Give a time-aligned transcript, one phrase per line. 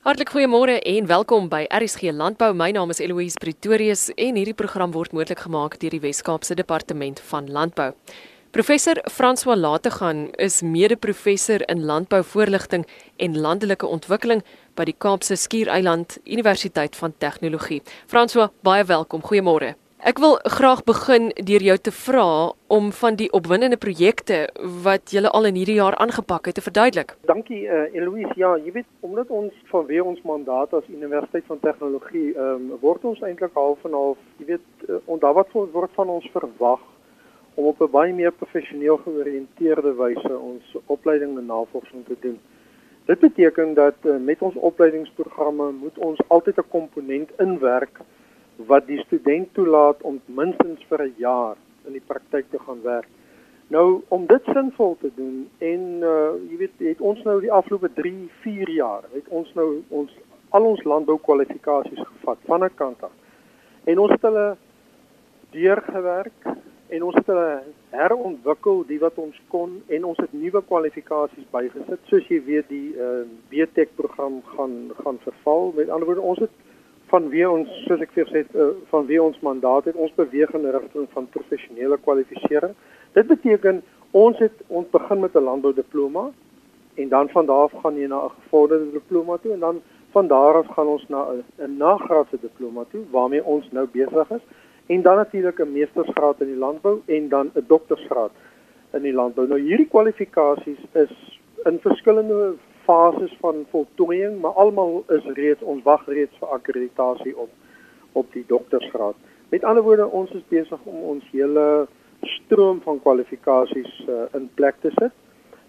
[0.00, 2.54] Hartlik goeiemôre en welkom by RSG Landbou.
[2.56, 7.20] My naam is Eloise Pretorius en hierdie program word moontlik gemaak deur die Wes-Kaapse Departement
[7.28, 7.90] van Landbou.
[8.56, 12.86] Professor François Lategan is mede-professor in landbouvoorligting
[13.20, 14.40] en landelike ontwikkeling
[14.80, 17.82] by die Kaapse Skiereiland Universiteit van Tegnologie.
[18.08, 19.20] François, baie welkom.
[19.20, 19.74] Goeiemôre.
[20.00, 24.38] Ek wil graag begin deur jou te vra om van die opwindende projekte
[24.84, 27.12] wat julle al in hierdie jaar aangepak het te verduidelik.
[27.28, 28.32] Dankie uh, Eloise.
[28.40, 33.04] Ja, jy weet omdat ons vanweë ons mandaat as Universiteit van Tegnologie ehm um, word
[33.10, 36.86] ons eintlik half en half, jy weet, uh, en daar wat word van ons verwag
[37.60, 42.40] om op 'n baie meer professioneel georiënteerde wyse ons opleiding en navorsing te doen.
[43.04, 48.00] Dit beteken dat uh, met ons opleidingsprogramme moet ons altyd 'n komponent inwerk
[48.66, 51.56] wat die student toelaat om minstens vir 'n jaar
[51.86, 53.08] in die praktyk te gaan werk.
[53.70, 57.92] Nou om dit sinvol te doen en uh jy weet het ons nou die afgelope
[57.94, 60.16] 3, 4 jaar het ons nou ons
[60.50, 63.12] al ons landboukwalifikasies gevat van 'n kant af.
[63.84, 64.56] En ons het hulle
[65.50, 66.40] deurgewerk
[66.88, 72.00] en ons het hulle herontwikkel die wat ons kon en ons het nuwe kwalifikasies bygesit.
[72.04, 75.72] Soos jy weet die uh BTech program gaan gaan verval.
[75.76, 76.50] Met ander woorde ons het
[77.10, 80.52] van wie ons soos ek gesê het uh, van wie ons mandaat het ons beweeg
[80.54, 82.74] in 'n rigting van professionele kwalifisering.
[83.12, 86.30] Dit beteken ons het ons begin met 'n landboudiploma
[86.94, 90.26] en dan van daar af gaan jy na 'n gevorderde diploma toe en dan van
[90.26, 91.26] daar af gaan ons na
[91.58, 94.44] 'n nagraadse diploma toe waarmee ons nou besig is
[94.86, 98.30] en dan natuurlik 'n meestersgraad in die landbou en dan 'n doktorsgraad
[98.92, 99.46] in die landbou.
[99.46, 106.06] Nou hierdie kwalifikasies is in verskillende fases van voltooiing, maar almal is reeds ons wag
[106.06, 107.50] reeds vir akkreditasie op
[108.12, 109.14] op die doktorsgraad.
[109.50, 111.86] Met ander woorde, ons is besig om ons hele
[112.20, 115.14] stroom van kwalifikasies uh, in plek te sit.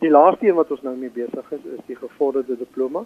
[0.02, 3.04] Die laaste een wat ons nou mee besig is, is die gevorderde diploma.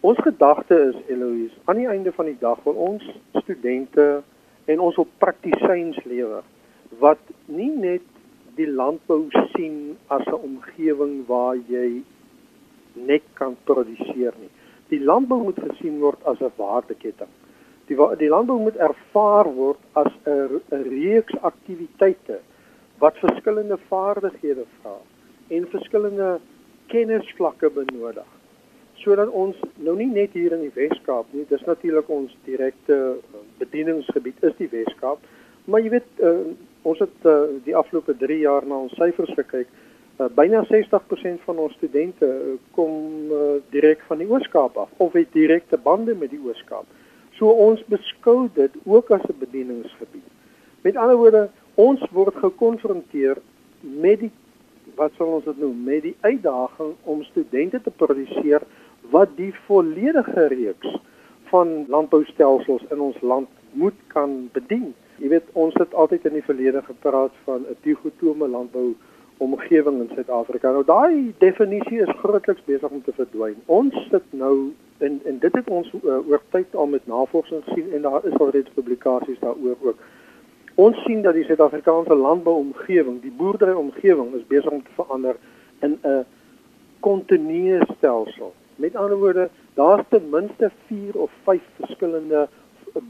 [0.00, 3.04] Ons gedagte is Eloise, aan die einde van die dag wil ons
[3.42, 4.22] studente
[4.64, 6.40] en ons op praktisyns lewe
[6.98, 8.08] wat nie net
[8.56, 12.02] die landbou sien as 'n omgewing waar jy
[12.94, 14.50] net kan produseer nie.
[14.88, 17.32] Die landbou moet gesien word as 'n waardeketting.
[17.86, 22.40] Die die landbou moet ervaar word as 'n reeks aktiwiteite
[22.98, 24.96] wat verskillende vaardighede vra
[25.48, 26.40] en verskillende
[26.86, 28.28] kennisvlakke benodig
[29.02, 33.40] sodat ons nou nie net hier in die Wes-Kaap nie, dis natuurlik ons direkte uh,
[33.58, 35.24] bedieningsgebied is die Wes-Kaap,
[35.66, 36.52] maar jy weet uh,
[36.88, 39.70] ons het uh, die afgelope 3 jaar na ons syfers gekyk
[40.20, 42.92] Uh, byna 60% van ons studente uh, kom
[43.32, 46.84] uh, direk van die Ooskaap af of het direkte bande met die Ooskaap.
[47.38, 50.28] So ons beskou dit ook as 'n bedieningsgebied.
[50.82, 53.38] Met ander woorde, ons word gekonfronteer
[53.80, 54.30] met die
[54.94, 58.62] wat sal ons dit noem, met die uitdaging om studente te produseer
[59.10, 60.98] wat die volledige reeks
[61.52, 64.92] van landboustelsels in ons land moet kan bedien.
[65.16, 68.94] Jy weet, ons het altyd in die verlede gepraat van 'n digotome landbou
[69.42, 70.70] omgewing in Suid-Afrika.
[70.70, 73.58] Nou daai definisie is grootliks besig om te verdwyn.
[73.66, 74.54] Ons sit nou
[75.02, 78.38] in en dit het ons uh, oor tyd al met navorsing gesien en daar is
[78.38, 80.04] al reeds publikasies daaroor ook.
[80.74, 85.36] Ons sien dat die Suid-Afrikaanse landbouomgewing, die boerdery omgewing is besig om te verander
[85.80, 86.24] in 'n
[87.00, 88.54] kontinuerlike stelsel.
[88.76, 92.48] Met ander woorde, daar's ten minste 4 of 5 verskillende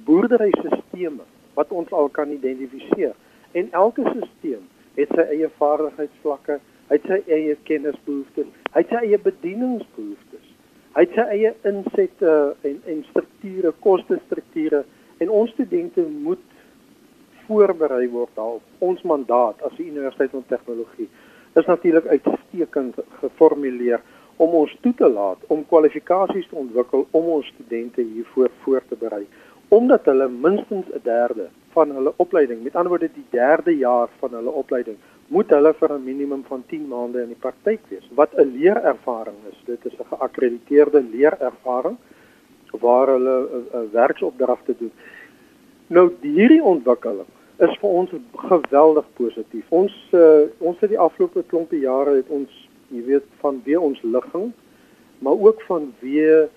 [0.04, 3.14] boerderystelsels wat ons al kan identifiseer.
[3.52, 4.62] En elke stelsel
[4.96, 6.58] het sy eie vaardigheidsvlakke,
[6.88, 10.48] hy het sy eie kennisbehoeftes, hy het sy eie bedieningsbehoeftes.
[10.92, 12.32] Hy het sy eie insette
[12.68, 14.82] en en strukture, kostestrukture
[15.24, 16.42] en ons studente moet
[17.46, 18.64] voorberei word daarop.
[18.84, 21.08] Ons mandaat as die Universiteit van Tegnologie
[21.56, 24.04] is natuurlik uitstekend geformuleer
[24.36, 28.96] om ons toe te laat om kwalifikasies te ontwikkel om ons studente hiervoor voor te
[29.00, 29.24] berei
[29.72, 34.34] omdat hulle minstens 'n derde van hulle opleiding, met ander woorde die derde jaar van
[34.38, 34.96] hulle opleiding,
[35.32, 39.36] moet hulle vir 'n minimum van 10 maande in die praktyk wees, wat 'n leerervaring
[39.50, 39.58] is.
[39.64, 41.96] Dit is 'n geakkrediteerde leerervaring
[42.80, 44.92] waar hulle 'n werksopdragte doen.
[45.86, 49.64] Nou hierdie ontwikkeling is vir ons geweldig positief.
[49.68, 52.50] Ons uh, ons het die afgelope klompe jare het ons,
[52.88, 54.52] jy weet, van wie ons ligging,
[55.18, 56.48] maar ook van wie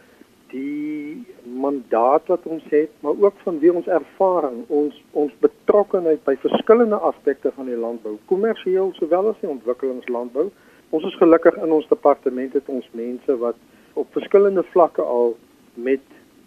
[0.55, 6.35] die mandaat wat ons het, maar ook van wie ons ervaring, ons ons betrokkeheid by
[6.43, 10.47] verskillende aspekte van die landbou, kommersieel sowel as die ontwikkelingslandbou.
[10.95, 13.59] Ons is gelukkig in ons departement het ons mense wat
[13.99, 15.35] op verskillende vlakke al
[15.73, 16.03] met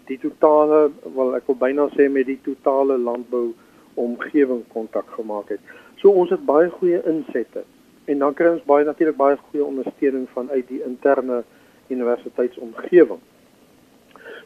[0.09, 3.51] die totale, wel ek wil byna sê met die totale landbou
[3.99, 5.61] omgewing kontak gemaak het.
[6.01, 7.65] So ons het baie goeie insette
[8.09, 11.43] en dan kry ons baie natuurlik baie goeie ondersteuning vanuit die interne
[11.93, 13.21] universiteitsomgewing.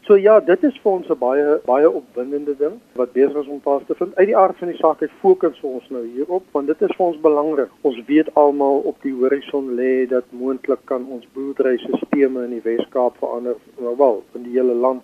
[0.06, 3.60] So ja, dit is vir ons 'n baie baie opwindende ding wat besig is om
[3.60, 4.16] pas te vind.
[4.16, 7.06] Uit die aard van die saak het fokus ons nou hierop want dit is vir
[7.06, 7.70] ons belangrik.
[7.80, 13.16] Ons weet almal op die horison lê dat moontlik kan ons boerderystelsels in die Wes-Kaap
[13.16, 15.02] verander, nou wel, in die hele land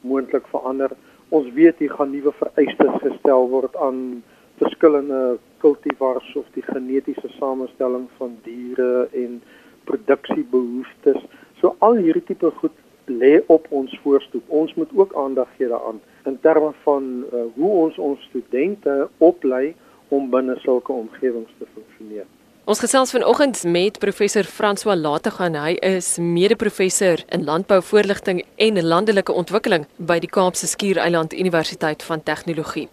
[0.00, 0.90] moontlik verander.
[1.28, 4.24] Ons weet hier gaan nuwe vereistes gestel word aan
[4.56, 9.42] verskillende kultivars of die genetiese samestelling van diere en
[9.84, 11.22] produksiebehoeftes.
[11.60, 12.74] So al hierdie tipe goed
[13.08, 14.44] lê op ons voorstoep.
[14.46, 19.74] Ons moet ook aandag gee daaraan in terme van uh, hoe ons ons studente oplei
[20.08, 22.26] om binne sulke omgewings te funksioneer.
[22.68, 25.54] Ons gesels vanoggend met professor François Lategan.
[25.56, 32.88] Hy is mede-professor in landbouvoorligting en landelike ontwikkeling by die Kaapse Skiereiland Universiteit van Tegnologie.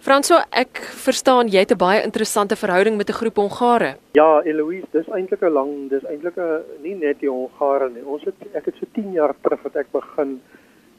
[0.00, 3.96] François, ek verstaan jy het 'n baie interessante verhouding met 'n groep Hongare.
[4.12, 8.04] Ja, Eloise, dis eintlik 'n lang, dis eintlik 'n nie net die Hongare nie.
[8.04, 10.40] Ons het ek het so 10 jaar terug wat ek begin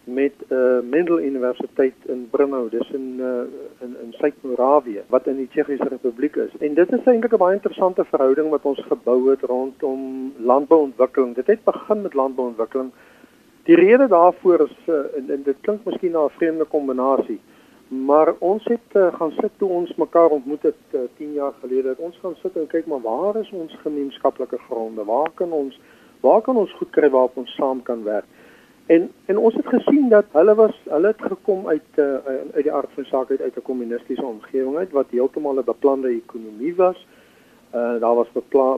[0.03, 3.25] met 'n uh, Mendel Universiteit in Brno, dis in uh,
[3.81, 6.51] in in Suid-Morawië wat in die Tsjechiese Republiek is.
[6.59, 11.35] En dit is eintlik 'n baie interessante verhouding wat ons gebou het rondom landbouontwikkeling.
[11.35, 12.91] Dit het begin met landbouontwikkeling.
[13.63, 17.39] Die rede daarvoor is uh, en, en dit klink miskien na 'n vreemde kombinasie
[17.91, 21.95] Maar ons het uh, gaan sit toe ons mekaar ontmoet het uh, 10 jaar gelede.
[21.97, 25.03] Ons gaan sit en kyk maar waar is ons gemeenskaplike gronde?
[25.03, 25.79] Waar kan ons
[26.21, 28.25] waar kan ons goed kry waarop ons saam kan werk?
[28.85, 32.15] En en ons het gesien dat hulle was hulle het gekom uit uh,
[32.55, 36.07] uit die aard van sake uit uit 'n kommunistiese omgewing uit wat heeltemal 'n beplande
[36.07, 37.07] ekonomie was.
[37.75, 38.31] Uh daar was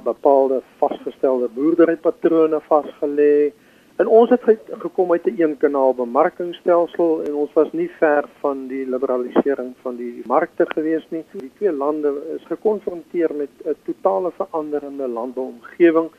[0.03, 3.53] bepaalde vasgestelde boerderypatrone vasgelê.
[4.01, 4.41] En ons het
[4.81, 9.95] gekom uit 'n een kanaal bemarkingstelsel en ons was nie ver van die liberalisering van
[9.95, 11.23] die markte gewees nie.
[11.31, 16.09] Die twee lande is gekonfronteer met 'n totale veranderende landbouomgewing.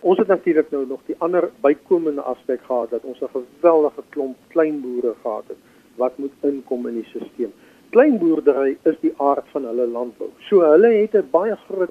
[0.00, 4.36] Ons het natuurlik nou nog die ander bykomende aspek gehad dat ons 'n geweldige klomp
[4.48, 5.58] kleinboere gehad het
[5.96, 7.52] wat moet inkom in die stelsel.
[7.90, 10.28] Kleinboerdery is die aard van hulle landbou.
[10.38, 11.90] So hulle het 'n baie groot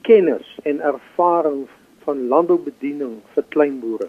[0.00, 4.08] kennis en ervaring van landboubediening vir kleinboere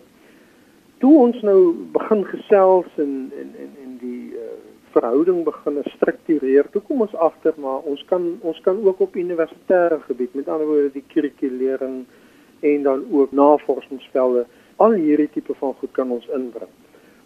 [1.01, 1.59] toe ons nou
[1.93, 4.51] begin gesels en en en en die uh,
[4.93, 10.01] verhouding begin struktureer, toe kom ons agter maar ons kan ons kan ook op universitêre
[10.05, 12.03] gebied, met ander woorde die kurrikulering
[12.61, 14.45] en dan ook navorsingsvelde,
[14.77, 16.69] al hierdie tipe van goed kan ons inbring.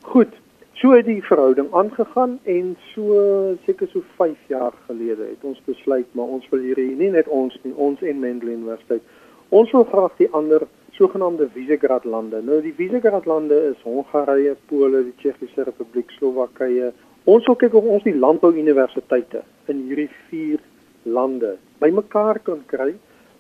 [0.08, 0.32] Goed,
[0.80, 3.20] so het die verhouding aangegaan en so
[3.66, 7.58] seker so 5 jaar gelede het ons besluit maar ons wil hierdie nie net ons
[7.64, 9.04] nie, ons en Mendel Universiteit.
[9.50, 12.42] Ons wil graag die ander sogenaamde Visegrad lande.
[12.42, 16.94] Nou die Visegrad lande is Hongarye, Pole, die Tsjechiese Republiek, Slowakye.
[17.26, 20.62] Ons wil kyk of ons die landbouuniversiteite in hierdie vier
[21.04, 22.94] lande bymekaar kan kry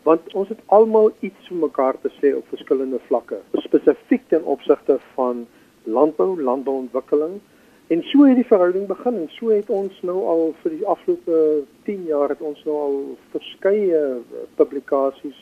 [0.06, 5.00] want ons het almal iets vir mekaar te sê op verskillende vlakke, spesifiek ten opsigte
[5.16, 5.48] van
[5.90, 7.40] landbou, landbouontwikkeling.
[7.90, 11.40] En so het die verhouding begin en so het ons nou al vir die afgelope
[11.90, 13.00] 10 jaar het ons nou al
[13.34, 14.04] verskeie
[14.62, 15.42] publikasies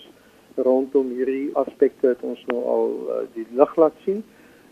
[0.56, 4.24] rondom hierdie aspekte het ons nou al uh, die lig laat sien.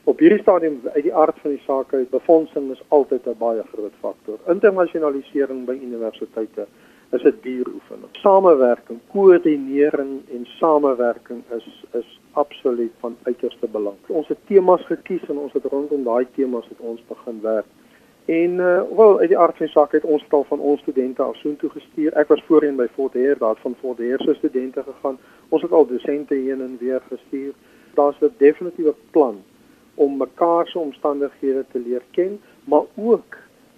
[0.03, 3.63] Op hierdie stadium uit die aard van die saak uit befondsing is altyd 'n baie
[3.73, 4.39] groot faktor.
[4.47, 6.65] Internasionalisering by universiteite
[7.11, 8.11] is 'n duur oefening.
[8.11, 13.95] Samewerking, koördinering en samewerking is is absoluut van uiterste belang.
[14.07, 17.65] Ons het temas gekies en ons het rondom daai temas het ons begin werk.
[18.25, 21.21] En uh wel uit die aard van die saak het ons tal van ons studente
[21.21, 22.13] af soontoe gestuur.
[22.13, 25.17] Ek was voorheen by Fort Heer, daar van Fort Heer se studente gegaan.
[25.51, 27.53] Ons het al dosente heen en weer gestuur.
[27.93, 29.43] Daar's 'n definitiewe plan
[29.95, 33.37] om mekaar se omstandighede te leer ken, maar ook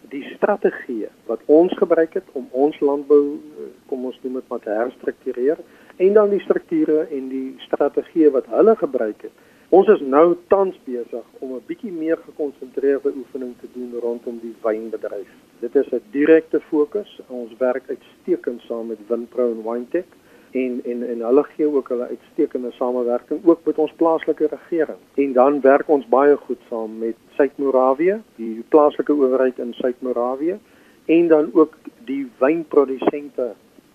[0.09, 3.39] die strategieë wat ons gebruik het om ons landbou
[3.85, 5.57] kom ons noem dit maar te herstruktureer
[5.95, 9.35] en dan die strukture en die strategieë wat hulle gebruik het
[9.73, 14.53] Ons is nou tans besig om 'n bietjie meer gekonsentreerde oefening te doen rondom die
[14.61, 15.31] wynbedryf.
[15.59, 17.21] Dit is 'n direkte fokus.
[17.27, 20.05] Ons werk uitstekend saam met Winpro en Winetech
[20.53, 24.98] en en en hulle gee ook hulle uitstekende samewerking ook met ons plaaslike regering.
[25.13, 30.60] En dan werk ons baie goed saam met Suid-Morawië, die plaaslike owerheid in Suid-Morawië
[31.05, 33.53] en dan ook die wynprodusente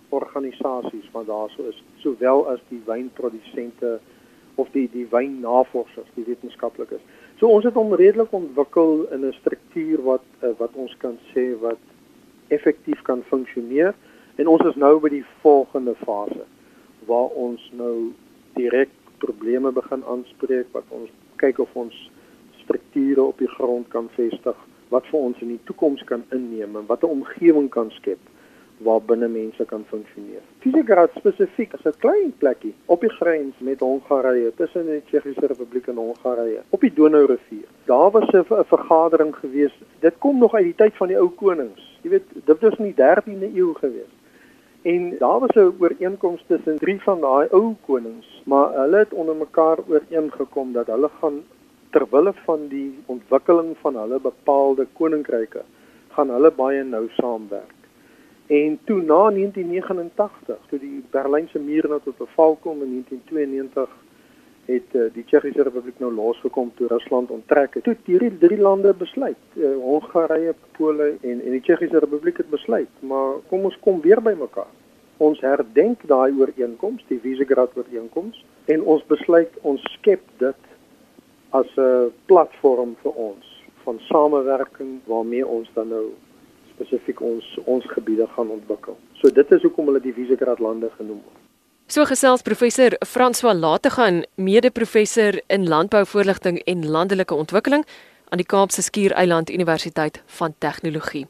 [0.08, 3.98] organisasies wat daarso is, sowel as die wynprodusente
[4.54, 7.02] of die die wynnavorsers, die wetenskaplikes.
[7.38, 11.54] So ons het hom redelik ontwikkel in 'n struktuur wat uh, wat ons kan sê
[11.60, 11.78] wat
[12.48, 13.94] effektief kan funksioneer
[14.38, 16.44] en ons is nou by die volgende fase
[17.10, 18.12] waar ons nou
[18.54, 21.10] direk probleme begin aanspreek wat ons
[21.42, 21.96] kyk of ons
[22.62, 24.58] strukture op die grond kan vestig
[24.94, 28.22] wat vir ons in die toekoms kan inneem en wat 'n omgewing kan skep
[28.86, 30.42] waar binne mense kan funksioneer.
[30.62, 35.86] Visegrad spesifiek is 'n klein plekkie op die grens met Hongarye, tussen die Tsjechiese Republiek
[35.86, 37.66] en Hongarye, op die Donaurivier.
[37.84, 39.72] Daar was 'n vergadering gewees.
[40.00, 41.98] Dit kom nog uit die tyd van die ou konings.
[42.02, 44.12] Jy weet, dit was in die 13de eeu gewees.
[44.88, 49.36] En daar was 'n ooreenkoms tussen drie van daai ou konings, maar hulle het onder
[49.36, 51.42] mekaar ooreengekom dat hulle gaan
[51.90, 55.62] ter wille van die ontwikkeling van hulle bepaalde koninkryke
[56.08, 57.78] gaan hulle baie nou saamwerk.
[58.46, 63.88] En toe na 1989, toe die Berlynse muur nou tot 'n val kom in 1992,
[64.68, 67.84] het uh, die Tsjechiese Republiek nou losgekom toe Rusland onttrek het.
[67.86, 73.00] Toe hierdie drie lande besluit, uh, Hongarye, Pole en en die Tsjechiese Republiek het besluit,
[73.00, 74.68] maar kom ons kom weer by mekaar.
[75.24, 80.68] Ons herdenk daai ooreenkoms, die Visegrad ooreenkoms en ons besluit ons skep dit
[81.50, 83.44] as 'n platform vir ons
[83.84, 86.06] van samewerking waarmee ons dan nou
[86.74, 88.96] spesifiek ons ons gebiede gaan ontwikkel.
[89.14, 91.47] So dit is hoekom hulle die Visegrad lande genoem word.
[91.88, 97.86] So gesels professor François Lategan, mede-professor in landbouvoorligting en landelike ontwikkeling
[98.28, 101.26] aan die Kaapse Skiereiland Universiteit van Tegnologie.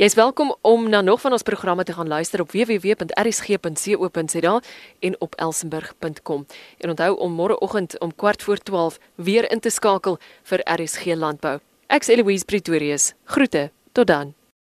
[0.00, 3.02] Jy is welkom om na nog van ons programme te gaan luister op www.rsg.co.za
[4.98, 6.46] en op elsenburg.com.
[6.78, 11.58] En onthou om môreoggend om kwart voor 12 weer in te skakel vir RSG Landbou.
[11.86, 13.12] Ek's Eloise Pretorius.
[13.24, 13.70] Groete.
[13.92, 14.37] Tot dan.